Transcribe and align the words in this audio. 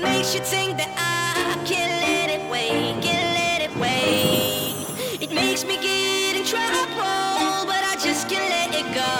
It 0.00 0.04
makes 0.04 0.34
you 0.34 0.40
think 0.40 0.78
that 0.78 0.88
I 0.96 1.62
can't 1.66 1.92
let 2.00 2.30
it 2.30 2.50
wait, 2.50 3.02
can't 3.04 3.34
let 3.36 3.60
it 3.60 3.76
wait? 3.76 5.20
It 5.20 5.30
makes 5.30 5.62
me 5.62 5.76
get 5.76 6.36
in 6.36 6.44
trouble, 6.46 7.66
but 7.68 7.84
I 7.84 7.96
just 8.02 8.26
can't 8.26 8.48
let 8.48 8.74
it 8.74 8.94
go. 8.94 9.12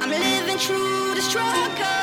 I'm 0.00 0.10
living 0.10 0.56
through 0.56 1.16
the 1.16 1.20
struggle. 1.22 1.99